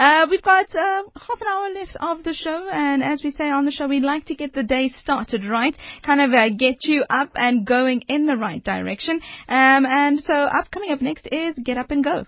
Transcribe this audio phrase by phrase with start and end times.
[0.00, 3.50] Uh, we've got uh, half an hour left of the show, and as we say
[3.50, 6.76] on the show, we'd like to get the day started right, kind of uh, get
[6.84, 9.20] you up and going in the right direction.
[9.46, 12.24] Um, and so, up coming up next is Get Up and Go.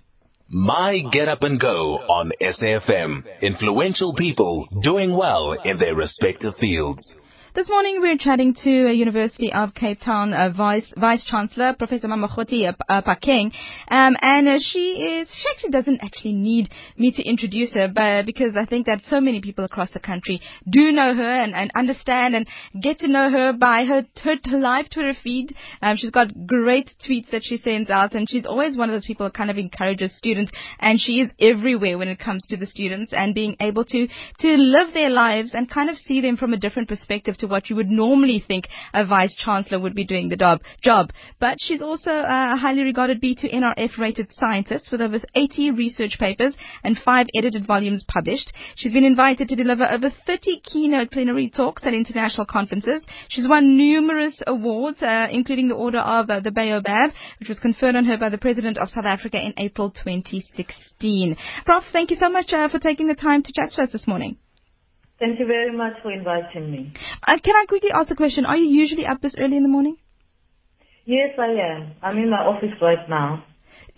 [0.50, 3.24] My Get Up and Go on SAFM.
[3.40, 7.14] Influential people doing well in their respective fields.
[7.54, 12.08] This morning we're chatting to a University of Cape Town uh, Vice Vice Chancellor Professor
[12.08, 13.02] Mamokgethi uh, uh,
[13.94, 18.24] um, and uh, she is she actually doesn't actually need me to introduce her, but
[18.24, 21.70] because I think that so many people across the country do know her and, and
[21.74, 22.48] understand and
[22.82, 25.54] get to know her by her her, her live Twitter feed.
[25.82, 29.04] Um, she's got great tweets that she sends out, and she's always one of those
[29.04, 32.64] people that kind of encourages students, and she is everywhere when it comes to the
[32.64, 36.54] students and being able to to live their lives and kind of see them from
[36.54, 40.28] a different perspective to what you would normally think a vice chancellor would be doing
[40.28, 40.62] the job.
[40.82, 41.12] job.
[41.38, 46.54] But she's also a highly regarded B2 NRF rated scientist with over 80 research papers
[46.82, 48.52] and five edited volumes published.
[48.76, 53.04] She's been invited to deliver over 30 keynote plenary talks at international conferences.
[53.28, 57.96] She's won numerous awards, uh, including the Order of uh, the Baobab, which was conferred
[57.96, 61.36] on her by the President of South Africa in April 2016.
[61.64, 64.06] Prof, thank you so much uh, for taking the time to chat to us this
[64.06, 64.36] morning.
[65.22, 66.92] Thank you very much for inviting me.
[67.26, 68.44] Uh, can I quickly ask a question?
[68.46, 69.96] Are you usually up this early in the morning?
[71.04, 71.92] Yes, I am.
[72.02, 73.44] I'm in my office right now.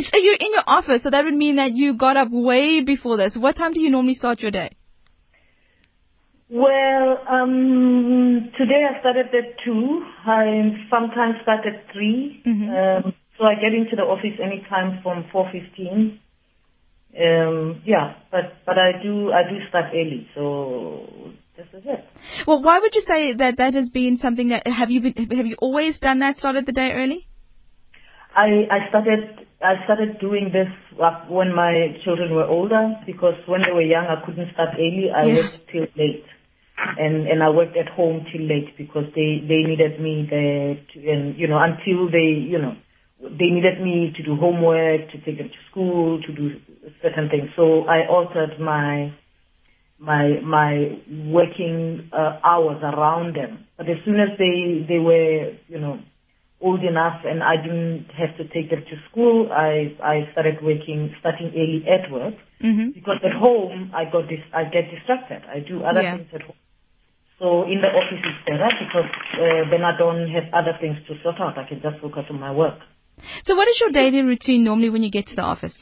[0.01, 3.17] So you're in your office, so that would mean that you got up way before
[3.17, 3.37] this.
[3.37, 4.77] What time do you normally start your day?
[6.51, 10.03] Well, um, today I started at 2.
[10.27, 12.43] I sometimes start at 3.
[12.45, 13.07] Mm-hmm.
[13.07, 16.19] Um, so I get into the office anytime from 4.15.
[17.17, 21.07] Um, yeah, but but I do I do start early, so
[21.57, 22.05] this is it.
[22.47, 25.47] Well, why would you say that that has been something that have you been have
[25.47, 27.29] you always done that started the day early?
[28.35, 30.69] I I started I started doing this
[31.29, 35.11] when my children were older because when they were young I couldn't start early.
[35.15, 35.35] I yeah.
[35.35, 36.27] worked till late,
[36.99, 41.11] and and I worked at home till late because they they needed me there, to,
[41.11, 42.75] and you know until they you know
[43.23, 46.59] they needed me to do homework, to take them to school, to do
[47.01, 47.49] certain things.
[47.55, 49.15] So I altered my
[49.99, 53.67] my my working uh, hours around them.
[53.77, 56.01] But as soon as they they were you know
[56.61, 61.15] old enough and I didn't have to take them to school, I I started working
[61.21, 62.91] starting early at work mm-hmm.
[62.91, 65.43] because at home I got this I get distracted.
[65.49, 66.17] I do other yeah.
[66.17, 66.57] things at home.
[67.39, 71.15] So in the office it's better because uh, then I don't have other things to
[71.23, 71.59] sort out.
[71.59, 72.79] I can just focus on my work.
[73.45, 75.77] So what is your daily routine normally when you get to the office?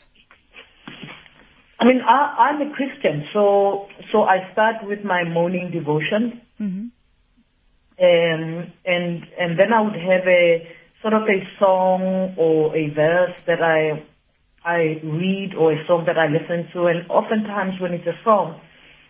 [1.83, 6.87] I mean, I, I'm a Christian, so so I start with my morning devotion, mm-hmm.
[7.99, 10.63] um, and and then I would have a
[11.03, 14.07] sort of a song or a verse that I
[14.65, 18.61] I read or a song that I listen to, and oftentimes when it's a song,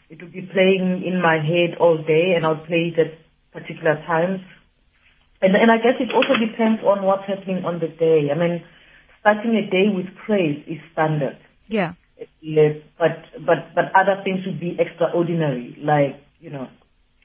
[0.09, 3.21] it would be playing in my head all day, and I'll play it at
[3.53, 4.41] particular times.
[5.43, 8.33] And, and I guess it also depends on what's happening on the day.
[8.33, 8.65] I mean,
[9.21, 11.37] starting a day with praise is standard.
[11.69, 11.93] Yeah.
[12.41, 15.77] Yes, but but but other things would be extraordinary.
[15.81, 16.69] Like you know,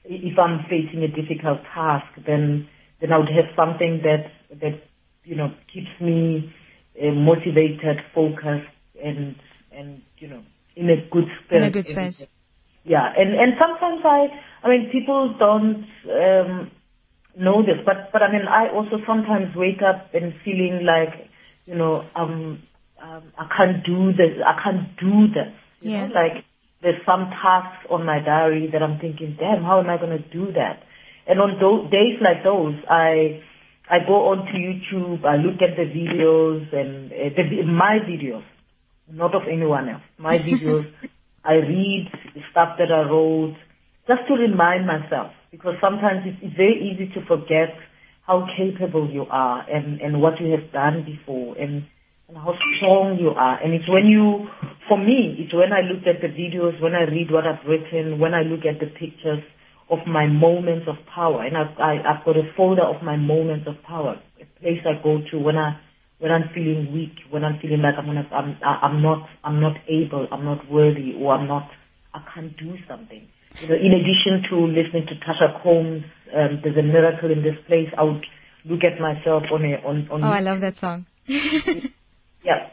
[0.04, 2.68] if I'm facing a difficult task, then
[3.00, 4.82] then I would have something that that
[5.24, 6.52] you know keeps me
[7.00, 8.72] uh, motivated, focused,
[9.02, 9.36] and
[9.72, 10.42] and you know
[10.76, 11.62] in a good spirit.
[11.62, 12.28] In a good space.
[12.84, 14.28] Yeah, and and sometimes I
[14.62, 16.70] I mean people don't um,
[17.36, 21.28] know this, but but I mean, I also sometimes wake up and feeling like,
[21.66, 22.62] you know, um,
[23.02, 24.38] um I can't do this.
[24.44, 25.52] I can't do this.
[25.80, 26.06] You yeah.
[26.06, 26.44] know, like
[26.82, 30.28] there's some tasks on my diary that I'm thinking, damn, how am I going to
[30.28, 30.82] do that?
[31.26, 33.42] And on those days like those, I
[33.90, 38.44] I go onto YouTube, I look at the videos and uh, the, my videos,
[39.10, 40.02] not of anyone else.
[40.18, 40.86] My videos,
[41.44, 42.08] I read
[42.50, 43.56] stuff that I wrote
[44.06, 47.76] just to remind myself because sometimes it's, it's very easy to forget
[48.26, 51.84] how capable you are and, and what you have done before and,
[52.28, 53.56] and how strong you are.
[53.62, 54.48] And it's when you,
[54.88, 58.18] for me, it's when I look at the videos, when I read what I've written,
[58.20, 59.42] when I look at the pictures
[59.90, 61.42] of my moments of power.
[61.42, 65.02] And I've, I, I've got a folder of my moments of power, a place I
[65.02, 65.80] go to when I,
[66.18, 69.76] when I'm feeling weak, when I'm feeling like I'm gonna, I'm, I'm not, I'm not
[69.88, 71.70] able, I'm not worthy, or I'm not,
[72.12, 73.28] I can't do something
[73.60, 76.04] you know, in addition to listening to Tasha Cobbs,
[76.34, 77.88] um, there's a miracle in this place.
[77.96, 78.24] I would
[78.64, 80.24] look at myself on a on on.
[80.24, 81.06] Oh, I love that song.
[82.48, 82.70] yeah.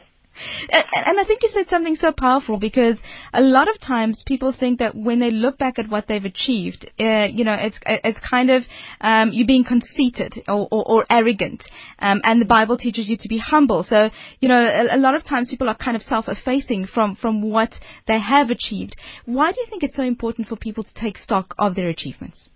[0.70, 2.98] And, and I think you said something so powerful because
[3.32, 6.90] a lot of times people think that when they look back at what they've achieved,
[7.00, 8.62] uh, you know, it's it's kind of
[9.00, 11.64] um, you being conceited or, or, or arrogant,
[11.98, 13.84] um, and the Bible teaches you to be humble.
[13.88, 17.42] So you know, a, a lot of times people are kind of self-effacing from from
[17.42, 17.72] what
[18.06, 18.96] they have achieved.
[19.24, 22.50] Why do you think it's so important for people to take stock of their achievements?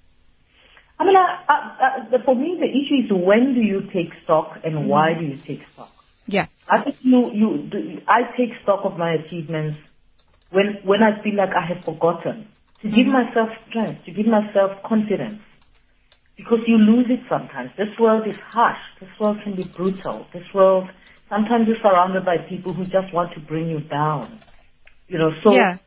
[0.99, 4.58] I mean, I, I, I, for me, the issue is when do you take stock
[4.62, 5.88] and why do you take stock?
[6.31, 6.47] Yeah.
[6.69, 9.79] I think you, you, I take stock of my achievements
[10.50, 12.47] when, when I feel like I have forgotten.
[12.82, 12.97] To mm-hmm.
[12.97, 15.43] give myself strength, to give myself confidence.
[16.37, 17.71] Because you lose it sometimes.
[17.77, 18.79] This world is harsh.
[19.00, 20.27] This world can be brutal.
[20.32, 20.88] This world,
[21.29, 24.41] sometimes you're surrounded by people who just want to bring you down.
[25.09, 25.79] You know, so, yeah.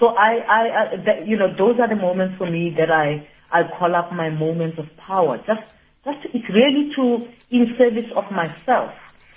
[0.00, 3.28] so I, I, I that, you know, those are the moments for me that I,
[3.52, 5.36] I call up my moments of power.
[5.46, 5.62] Just,
[6.04, 8.90] just, it's really to, in service of myself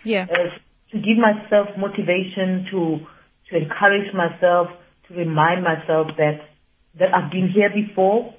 [0.03, 0.27] yeah.
[0.29, 0.57] Uh,
[0.91, 2.99] to give myself motivation, to
[3.49, 4.67] to encourage myself,
[5.07, 6.49] to remind myself that
[6.99, 8.33] that I've been here before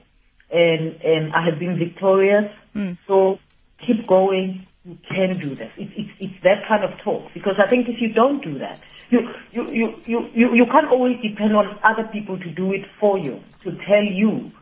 [0.51, 2.51] and and I have been victorious.
[2.75, 2.99] Mm.
[3.07, 3.39] So
[3.87, 4.67] keep going.
[4.85, 5.71] You can do this.
[5.77, 8.81] It's, it's it's that kind of talk because I think if you don't do that,
[9.11, 9.21] you
[9.53, 13.19] you you you you, you can't always depend on other people to do it for
[13.19, 14.53] you to tell you.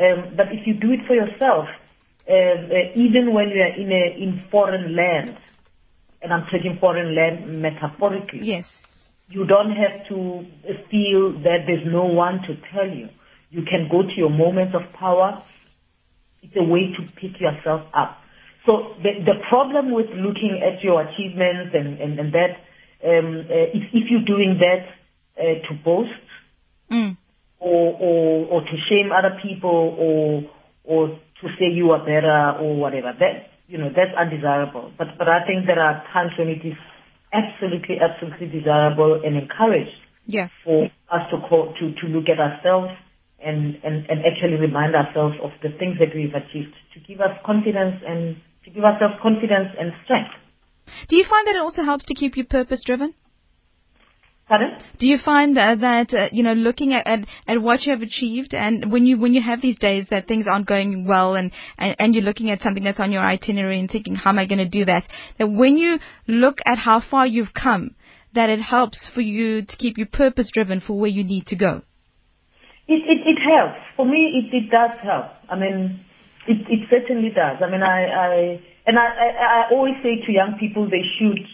[0.00, 1.68] Um, but if you do it for yourself,
[2.28, 5.38] uh, uh, even when you are in a in foreign lands,
[6.22, 8.40] and I'm taking foreign land metaphorically.
[8.42, 8.66] Yes.
[9.28, 10.46] You don't have to
[10.90, 13.08] feel that there's no one to tell you.
[13.50, 15.42] You can go to your moments of power.
[16.42, 18.18] It's a way to pick yourself up.
[18.66, 22.50] So the, the problem with looking at your achievements and, and, and that,
[23.04, 24.88] um, uh, if, if you're doing that
[25.40, 26.10] uh, to boast
[26.90, 27.16] mm.
[27.60, 30.50] or, or, or to shame other people or,
[30.84, 34.90] or to say you are better or whatever, that, you know, that's undesirable.
[34.96, 36.74] But, but I think there are times when it is
[37.32, 39.94] absolutely, absolutely desirable and encouraged
[40.24, 40.48] yeah.
[40.64, 42.90] for us to, call, to, to look at ourselves
[43.38, 47.36] and, and, and actually remind ourselves of the things that we've achieved to give us
[47.44, 50.32] confidence and to give ourselves confidence and strength.
[51.08, 53.14] Do you find that it also helps to keep you purpose driven?
[54.48, 54.78] Pardon?
[54.98, 58.00] Do you find uh, that uh, you know looking at, at, at what you have
[58.00, 61.52] achieved, and when you when you have these days that things aren't going well, and,
[61.76, 64.46] and, and you're looking at something that's on your itinerary and thinking, how am I
[64.46, 65.02] going to do that?
[65.38, 67.94] That when you look at how far you've come,
[68.34, 71.56] that it helps for you to keep you purpose driven for where you need to
[71.56, 71.82] go.
[72.88, 74.48] It it, it helps for me.
[74.50, 75.26] It it does help.
[75.50, 76.00] I mean,
[76.46, 77.58] it it certainly does.
[77.60, 79.28] I mean, I I and I I,
[79.68, 81.44] I always say to young people they should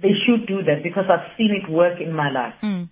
[0.00, 2.54] they should do that because I've seen it work in my life.
[2.62, 2.88] Mm.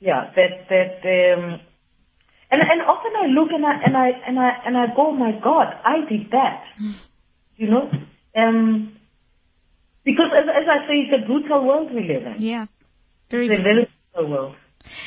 [0.00, 1.60] Yeah, that that um,
[2.50, 5.12] and and often I look and I and I and I and I go, oh
[5.12, 6.64] my God, I did that.
[6.80, 6.94] Mm.
[7.56, 7.90] You know,
[8.36, 8.96] um,
[10.04, 12.42] because as as I say, it's a brutal world we live in.
[12.42, 12.66] Yeah,
[13.30, 13.46] very.
[13.48, 14.56] It's a very brutal world.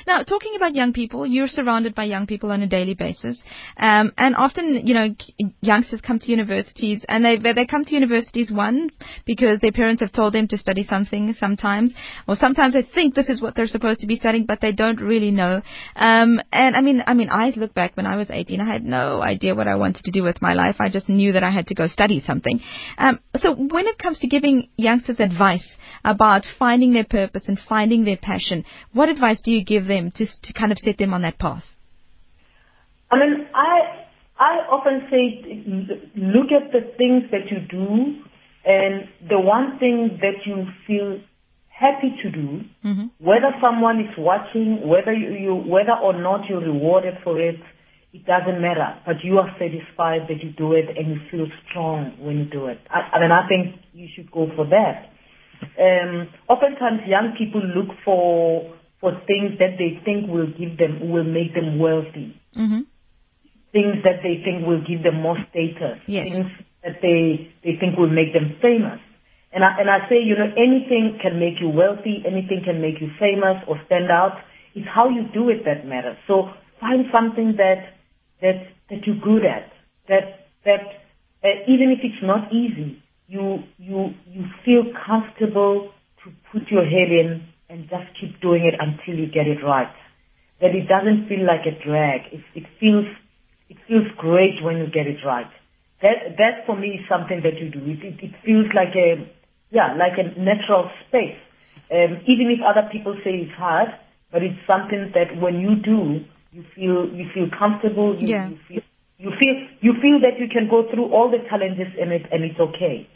[0.07, 3.37] Now, talking about young people, you're surrounded by young people on a daily basis,
[3.77, 5.15] um, and often, you know,
[5.61, 8.89] youngsters come to universities, and they they come to universities one
[9.25, 11.33] because their parents have told them to study something.
[11.39, 11.93] Sometimes,
[12.27, 14.99] or sometimes they think this is what they're supposed to be studying, but they don't
[14.99, 15.61] really know.
[15.95, 18.83] Um, and I mean, I mean, I look back when I was 18, I had
[18.83, 20.77] no idea what I wanted to do with my life.
[20.79, 22.59] I just knew that I had to go study something.
[22.97, 25.67] Um, so when it comes to giving youngsters advice
[26.03, 30.25] about finding their purpose and finding their passion, what advice do you give them to,
[30.25, 31.63] to kind of set them on that path?
[33.11, 34.05] I mean, I
[34.39, 35.43] I often say,
[36.15, 38.23] look at the things that you do,
[38.65, 41.19] and the one thing that you feel
[41.67, 43.07] happy to do, mm-hmm.
[43.19, 47.55] whether someone is watching, whether you, you whether or not you're rewarded for it,
[48.13, 48.95] it doesn't matter.
[49.05, 52.67] But you are satisfied that you do it, and you feel strong when you do
[52.67, 52.79] it.
[52.89, 55.11] I, I mean, I think you should go for that.
[55.77, 61.23] Um, oftentimes, young people look for for things that they think will give them, will
[61.23, 62.35] make them wealthy.
[62.55, 62.83] Mm-hmm.
[63.71, 65.99] Things that they think will give them more status.
[66.07, 66.27] Yes.
[66.27, 66.51] Things
[66.83, 68.99] that they, they think will make them famous.
[69.51, 73.01] And I, and I say, you know, anything can make you wealthy, anything can make
[73.01, 74.37] you famous or stand out.
[74.75, 76.17] It's how you do it that matters.
[76.27, 77.95] So find something that,
[78.41, 79.71] that, that you're good at,
[80.07, 80.81] that, that,
[81.43, 85.91] uh, even if it's not easy, you, you, you feel comfortable
[86.23, 87.47] to put your head in
[87.79, 89.91] and just keep doing it until you get it right.
[90.61, 92.33] That it doesn't feel like a drag.
[92.33, 93.07] It, it feels
[93.69, 95.49] it feels great when you get it right.
[96.01, 97.79] That that for me is something that you do.
[97.79, 99.23] It, it, it feels like a
[99.71, 101.39] yeah like a natural space.
[101.91, 103.89] Um, even if other people say it's hard,
[104.31, 108.19] but it's something that when you do, you feel you feel comfortable.
[108.19, 108.49] You, yeah.
[108.49, 108.83] you feel
[109.17, 112.43] you feel you feel that you can go through all the challenges in it and
[112.43, 113.07] it's okay.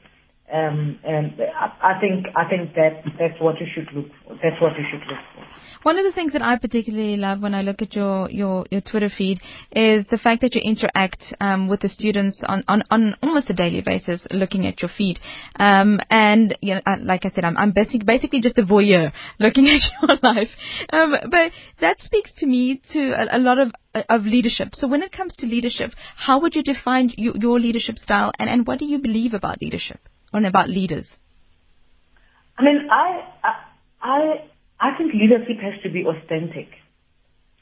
[0.54, 1.34] Um, and
[1.82, 4.36] I, think I think that that's what you should look for.
[4.36, 5.44] That's what you should look for.
[5.82, 8.82] One of the things that I particularly love when I look at your, your, your
[8.82, 9.40] Twitter feed
[9.72, 13.54] is the fact that you interact um, with the students on, on, on almost a
[13.54, 15.20] daily basis, looking at your feed.
[15.60, 19.68] Um, and you know, like I said, I'm, I'm basic, basically just a voyeur looking
[19.70, 20.50] at your life.
[20.92, 23.74] Um, but that speaks to me to a, a lot of
[24.10, 24.70] of leadership.
[24.74, 28.50] So when it comes to leadership, how would you define your, your leadership style, and,
[28.50, 30.00] and what do you believe about leadership
[30.34, 31.08] and about leaders?
[32.58, 33.22] I mean, I,
[34.02, 34.44] I,
[34.80, 36.68] I think leadership has to be authentic.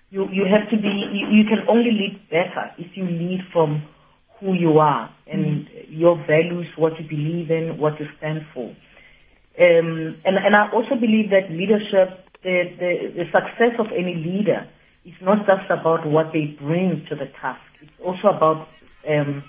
[0.09, 3.83] You, you have to be, you, you can only lead better if you lead from
[4.39, 5.85] who you are and mm.
[5.87, 8.75] your values, what you believe in, what you stand for.
[9.59, 14.67] Um, and, and I also believe that leadership, the, the, the success of any leader
[15.05, 17.61] is not just about what they bring to the task.
[17.81, 18.67] It's also about
[19.07, 19.43] um,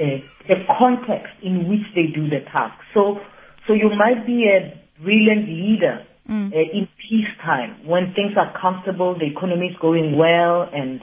[0.00, 0.18] uh,
[0.48, 2.78] the context in which they do the task.
[2.94, 3.20] So,
[3.66, 4.72] so you might be a
[5.02, 6.52] brilliant leader mm.
[6.52, 11.00] uh, in peacetime when things are comfortable, the economy is going well, and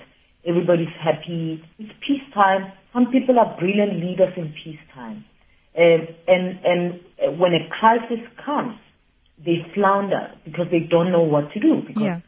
[0.48, 1.64] everybody's happy.
[1.78, 2.72] It's peacetime.
[2.94, 5.26] Some people are brilliant leaders in peacetime.
[5.78, 8.76] Uh, and and uh, when a crisis comes,
[9.38, 11.82] they flounder because they don't know what to do.
[11.86, 12.20] Because yeah.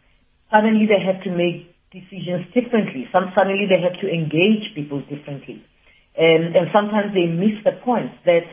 [0.51, 3.09] suddenly they have to make decisions differently.
[3.11, 5.65] Some suddenly they have to engage people differently,
[6.17, 8.45] and and sometimes they miss the point that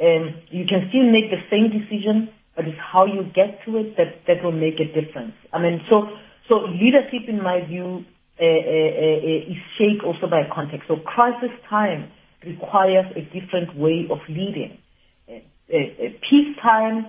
[0.00, 3.96] um, you can still make the same decision but it's how you get to it
[3.96, 5.32] that, that will make a difference.
[5.52, 6.08] I mean, so,
[6.48, 8.04] so leadership, in my view,
[8.40, 10.88] uh, uh, uh, is shaped also by context.
[10.88, 12.10] So crisis time
[12.44, 14.78] requires a different way of leading.
[15.28, 15.40] Uh,
[15.72, 17.06] uh, uh, peacetime,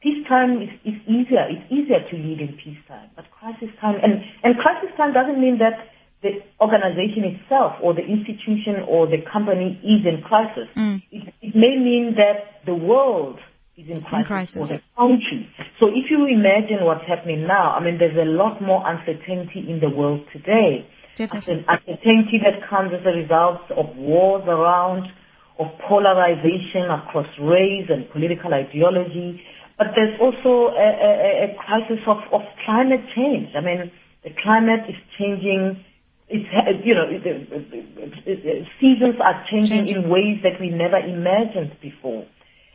[0.00, 1.44] peacetime is, is easier.
[1.50, 5.58] It's easier to lead in peacetime, but crisis time, and, and crisis time doesn't mean
[5.58, 5.92] that
[6.24, 10.72] the organization itself or the institution or the company is in crisis.
[10.72, 11.04] Mm.
[11.12, 13.36] It, it may mean that the world
[13.76, 14.56] is in crisis, in crisis.
[14.56, 15.44] for the country.
[15.78, 19.84] So if you imagine what's happening now, I mean, there's a lot more uncertainty in
[19.84, 20.88] the world today.
[21.20, 21.68] Definitely.
[21.68, 25.12] Uncertainty that comes as a result of wars around,
[25.60, 29.44] of polarization across race and political ideology.
[29.76, 33.52] But there's also a, a, a crisis of, of climate change.
[33.52, 33.92] I mean,
[34.24, 35.84] the climate is changing
[36.28, 36.48] it's
[36.84, 42.24] you know the, seasons are changing, changing, in ways that we never imagined before.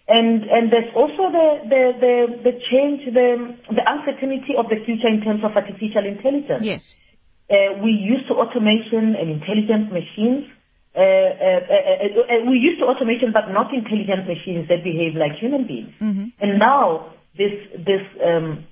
[0.07, 2.15] And and there's also the the the,
[2.45, 6.61] the change, the the uncertainty of the future in terms of artificial intelligence.
[6.61, 6.81] Yes.
[7.49, 10.45] Uh, we used to automation and intelligent machines.
[10.93, 15.33] Uh, uh, uh, uh we used to automation, but not intelligent machines that behave like
[15.41, 15.93] human beings.
[16.01, 16.37] Mm-hmm.
[16.37, 18.68] And now this this um,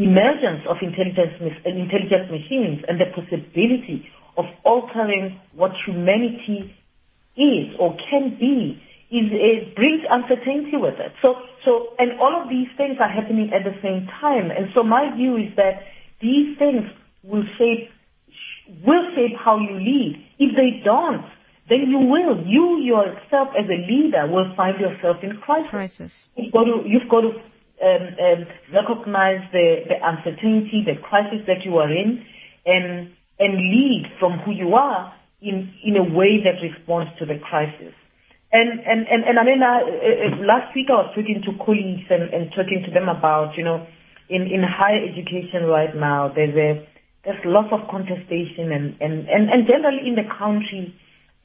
[0.00, 6.74] emergence of intelligence uh, intelligent machines and the possibility of altering what humanity
[7.36, 8.80] is or can be
[9.10, 11.12] is, it brings uncertainty with it.
[11.20, 14.50] So, so, and all of these things are happening at the same time.
[14.50, 15.82] And so my view is that
[16.22, 16.86] these things
[17.22, 17.90] will shape,
[18.86, 20.24] will shape how you lead.
[20.38, 21.26] If they don't,
[21.68, 22.46] then you will.
[22.46, 25.70] You yourself as a leader will find yourself in crisis.
[25.70, 26.12] crisis.
[26.36, 27.32] You've got to, you've got to
[27.80, 28.40] um, um,
[28.72, 32.24] recognize the, the uncertainty, the crisis that you are in,
[32.66, 37.38] and, and lead from who you are in, in a way that responds to the
[37.40, 37.94] crisis.
[38.52, 42.04] And, and, and, and I mean, uh, uh, last week I was talking to colleagues
[42.10, 43.86] and, and talking to them about, you know,
[44.28, 46.86] in, in higher education right now, there's a,
[47.24, 50.94] there's lots of contestation and, and, and, and generally in the country,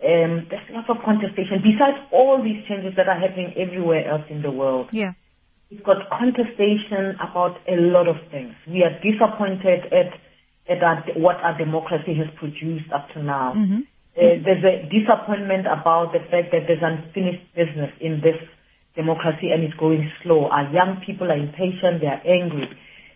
[0.03, 4.41] um, there's lots of contestation besides all these changes that are happening everywhere else in
[4.41, 4.89] the world.
[4.91, 5.13] Yeah.
[5.71, 8.53] We've got contestation about a lot of things.
[8.67, 10.13] We are disappointed at,
[10.69, 13.53] at our, what our democracy has produced up to now.
[13.55, 13.81] Mm-hmm.
[14.15, 18.39] Uh, there's a disappointment about the fact that there's unfinished business in this
[18.95, 20.47] democracy and it's going slow.
[20.47, 22.69] Our young people are impatient, they are angry.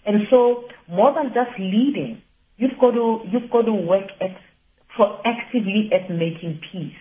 [0.05, 2.21] And so more than just leading,
[2.57, 4.35] you've got to, you've got to work at,
[4.97, 6.99] proactively at making peace.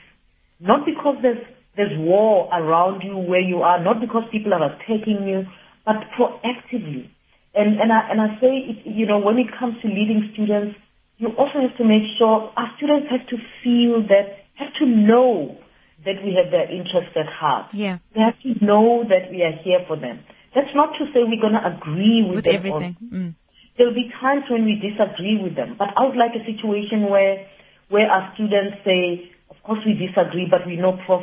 [0.60, 1.42] Not because there's,
[1.78, 5.46] there's war around you where you are, not because people are attacking you,
[5.86, 7.06] but proactively.
[7.54, 10.74] And, and I, and I say, it, you know, when it comes to leading students,
[11.18, 15.56] you also have to make sure our students have to feel that, have to know
[16.04, 17.70] that we have their interests at heart.
[17.72, 17.98] Yeah.
[18.12, 20.18] They have to know that we are here for them.
[20.54, 22.54] That's not to say we're going to agree with, with them.
[22.58, 22.96] everything.
[23.06, 23.34] Mm.
[23.78, 27.46] There'll be times when we disagree with them, but I would like a situation where,
[27.88, 31.22] where our students say, of course we disagree, but we know Prof,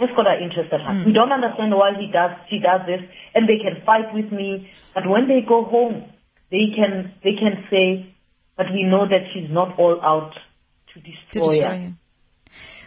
[0.00, 1.04] Has got our interest at heart.
[1.04, 1.06] Mm.
[1.06, 3.04] We don't understand why he does, she does this,
[3.34, 6.08] and they can fight with me, but when they go home,
[6.50, 8.08] they can, they can say,
[8.56, 10.32] but we know that she's not all out
[10.94, 11.92] to destroy, to destroy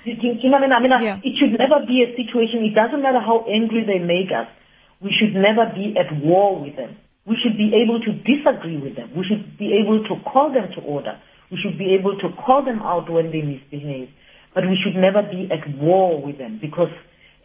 [0.04, 0.92] Do you, do you know what I mean?
[0.92, 1.20] I mean, Yeah.
[1.24, 2.66] it should never be a situation.
[2.66, 4.48] It doesn't matter how angry they make us.
[5.00, 6.98] We should never be at war with them.
[7.26, 9.16] We should be able to disagree with them.
[9.16, 11.20] We should be able to call them to order.
[11.50, 14.10] We should be able to call them out when they misbehave.
[14.54, 16.94] But we should never be at war with them because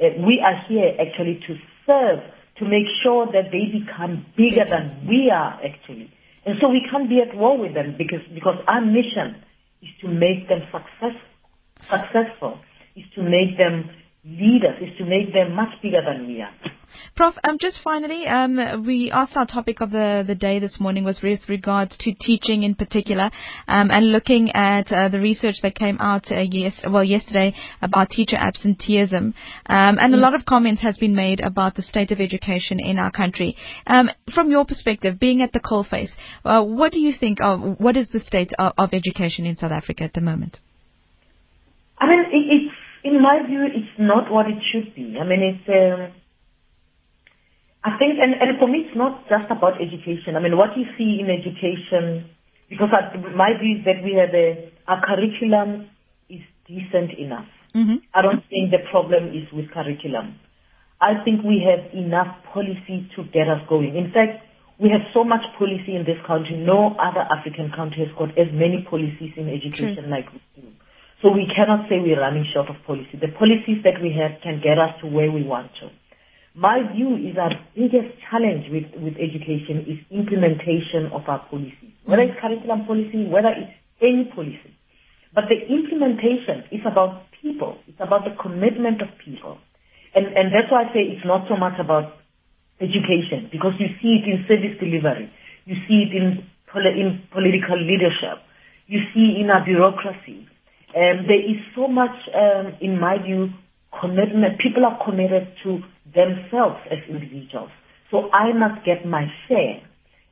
[0.01, 2.21] uh, we are here actually to serve,
[2.59, 6.13] to make sure that they become bigger than we are actually.
[6.45, 9.43] And so we can't be at war with them because, because our mission
[9.83, 11.17] is to make them success,
[11.89, 12.59] successful,
[12.97, 13.91] is to make them
[14.25, 16.53] leaders, is to make them much bigger than we are.
[17.17, 21.05] Prof, um, just finally, um, we asked our topic of the, the day this morning
[21.05, 23.31] was with regards to teaching in particular,
[23.67, 28.11] um, and looking at uh, the research that came out uh, yes, well yesterday about
[28.11, 29.35] teacher absenteeism,
[29.67, 32.99] um, and a lot of comments has been made about the state of education in
[32.99, 33.57] our country.
[33.87, 36.11] Um, from your perspective, being at the coalface,
[36.45, 39.73] uh, what do you think of what is the state of, of education in South
[39.73, 40.59] Africa at the moment?
[41.99, 42.75] I mean, it, it's
[43.05, 45.17] in my view, it's not what it should be.
[45.21, 45.69] I mean, it's.
[45.69, 46.18] Um,
[47.85, 50.35] I think, and, and for me, it's not just about education.
[50.35, 52.29] I mean, what you see in education,
[52.69, 55.89] because I, my view is that we have a our curriculum
[56.29, 57.47] is decent enough.
[57.75, 58.03] Mm-hmm.
[58.15, 60.41] I don't think the problem is with curriculum.
[61.01, 63.95] I think we have enough policy to get us going.
[63.95, 64.43] In fact,
[64.81, 66.57] we have so much policy in this country.
[66.57, 70.69] No other African country has got as many policies in education like we do.
[71.23, 73.19] So we cannot say we're running short of policy.
[73.21, 75.91] The policies that we have can get us to where we want to.
[76.59, 82.27] My view is our biggest challenge with, with education is implementation of our policies, whether
[82.27, 83.71] it's curriculum policy, whether it's
[84.03, 84.75] any policy.
[85.31, 87.79] But the implementation is about people.
[87.87, 89.63] It's about the commitment of people.
[90.19, 92.19] And, and that's why I say it's not so much about
[92.83, 95.31] education, because you see it in service delivery.
[95.63, 96.43] You see it in,
[96.75, 98.43] poli- in political leadership.
[98.91, 100.43] You see in our bureaucracy.
[100.91, 103.55] Um, there is so much, um, in my view,
[104.01, 104.61] commitment.
[104.61, 105.81] People are committed to
[106.15, 107.71] themselves as individuals.
[108.11, 109.85] So I must get my share.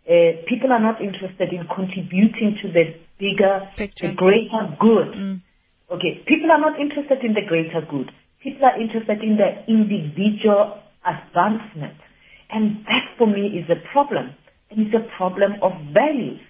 [0.07, 4.09] Uh, people are not interested in contributing to the bigger, Picture.
[4.09, 5.13] the greater good.
[5.13, 5.43] Mm.
[5.91, 8.11] Okay, people are not interested in the greater good.
[8.43, 11.99] People are interested in the individual advancement.
[12.51, 14.35] And that for me is a problem.
[14.71, 16.41] And it's a problem of values.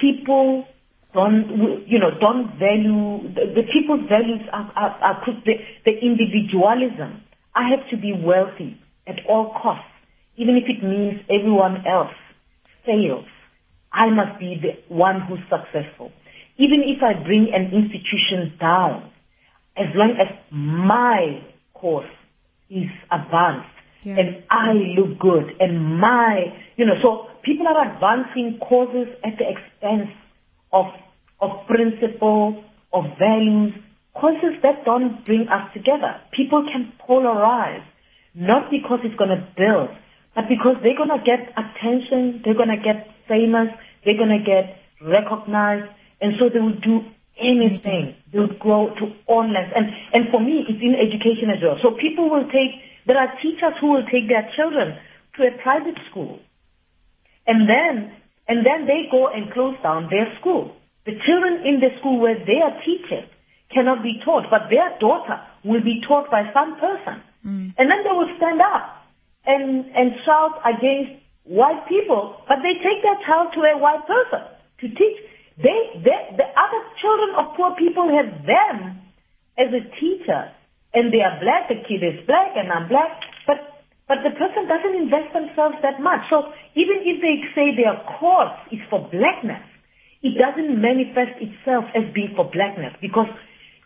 [0.00, 0.64] People
[1.12, 7.22] don't, you know, don't value, the, the people's values are, are, are the, the individualism.
[7.54, 9.90] I have to be wealthy at all costs,
[10.36, 12.14] even if it means everyone else
[12.86, 13.26] fails.
[13.92, 16.12] I must be the one who's successful.
[16.58, 19.10] Even if I bring an institution down,
[19.76, 21.42] as long as my
[21.74, 22.10] course
[22.68, 23.68] is advanced
[24.04, 24.16] Yeah.
[24.16, 29.44] and I look good and my, you know, so people are advancing causes at the
[29.44, 30.08] expense
[30.72, 30.86] of,
[31.40, 33.74] of principle, of values,
[34.14, 36.20] causes that don't bring us together.
[36.32, 37.84] People can polarize,
[38.34, 39.90] not because it's going to build,
[40.34, 43.68] but because they're going to get attention, they're going to get famous,
[44.04, 47.06] they're going to get recognized, and so they will do
[47.40, 48.14] anything.
[48.14, 48.30] Mm-hmm.
[48.32, 49.72] They will go to all lengths.
[49.74, 51.78] And, and for me, it's in education as well.
[51.82, 54.98] So people will take, there are teachers who will take their children
[55.36, 56.38] to a private school.
[57.46, 58.12] And then,
[58.48, 60.74] and then they go and close down their school.
[61.06, 63.26] The children in the school where they are teaching
[63.72, 67.22] cannot be taught, but their daughter will be taught by some person.
[67.46, 67.74] Mm.
[67.78, 69.06] And then they will stand up
[69.46, 74.44] and, and shout against white people, but they take their child to a white person
[74.80, 75.18] to teach.
[75.56, 79.00] They, they, the other children of poor people have them
[79.58, 80.52] as a teacher,
[80.94, 83.79] and they are black, the kid is black, and I'm black, but,
[84.10, 86.26] but the person doesn't invest themselves that much.
[86.26, 89.62] So even if they say their course is for blackness,
[90.18, 93.30] it doesn't manifest itself as being for blackness because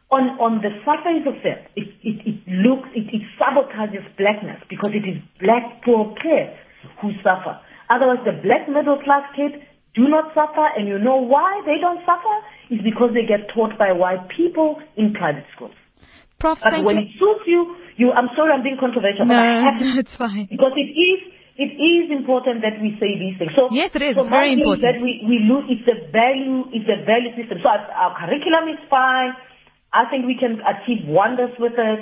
[0.09, 4.97] on, on the surface of it, it, it, it looks, it, it sabotages blackness because
[4.97, 6.57] it is black poor kids
[7.05, 7.61] who suffer.
[7.93, 9.61] Otherwise, the black middle class kids
[9.93, 12.37] do not suffer, and you know why they don't suffer?
[12.73, 15.77] It's because they get taught by white people in private schools.
[16.45, 17.09] Prof, But when you.
[17.09, 17.61] it suits you,
[17.97, 20.45] you, I'm sorry I'm being controversial, No, but I have to it's fine.
[20.53, 21.21] because it is
[21.57, 23.57] it is important that we say these things.
[23.57, 24.13] So Yes, it is.
[24.19, 24.85] So It's very my view is important.
[24.85, 25.65] That we we lose.
[25.73, 26.69] It's a value.
[26.77, 27.65] It's a value system.
[27.65, 29.33] So our, our curriculum is fine.
[29.89, 32.01] I think we can achieve wonders with it.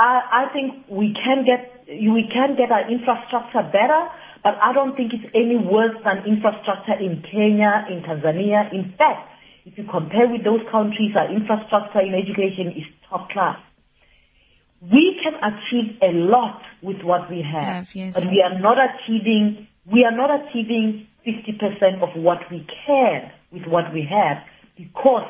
[0.00, 4.00] I I think we can get we can get our infrastructure better,
[4.40, 8.72] but I don't think it's any worse than infrastructure in Kenya, in Tanzania.
[8.72, 9.28] In fact,
[9.68, 13.60] if you compare with those countries, our infrastructure in education is top class
[14.92, 18.12] we can achieve a lot with what we have, Have, yes.
[18.14, 23.64] but we are not achieving we are not achieving 50% of what we can with
[23.66, 24.38] what we have
[24.76, 25.28] because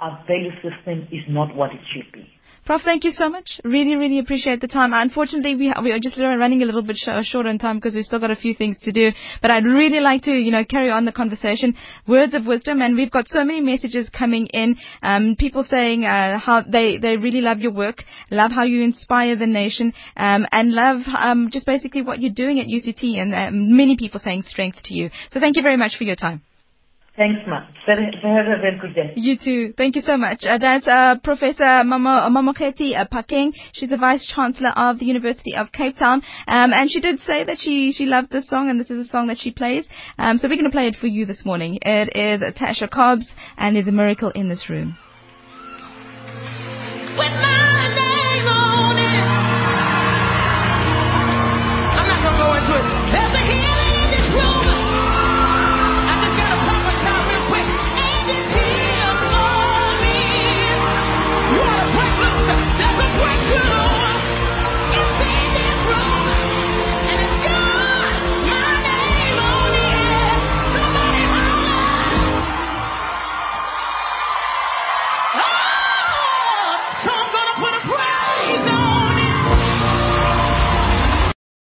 [0.00, 2.26] our value system is not what it should be.
[2.66, 3.60] Prof, thank you so much.
[3.62, 4.92] Really, really appreciate the time.
[4.92, 8.04] Unfortunately, we, we are just running a little bit sh- short on time because we've
[8.04, 9.12] still got a few things to do.
[9.40, 11.76] But I'd really like to, you know, carry on the conversation.
[12.08, 14.74] Words of wisdom, and we've got so many messages coming in.
[15.00, 18.02] Um, people saying uh, how they they really love your work,
[18.32, 22.58] love how you inspire the nation, um, and love um, just basically what you're doing
[22.58, 23.16] at UCT.
[23.16, 25.10] And uh, many people saying strength to you.
[25.30, 26.42] So thank you very much for your time.
[27.16, 27.60] Thanks, Ma.
[27.86, 29.12] Have a very good day.
[29.16, 29.72] You too.
[29.76, 30.44] Thank you so much.
[30.44, 33.52] Uh, that's uh, Professor Mama, Mamokgethi uh, Phakeng.
[33.72, 36.20] She's the Vice Chancellor of the University of Cape Town.
[36.46, 39.10] Um, and she did say that she, she loved this song and this is a
[39.10, 39.86] song that she plays.
[40.18, 41.78] Um, so we're going to play it for you this morning.
[41.80, 44.98] It is Tasha Cobbs and there's a miracle in this room.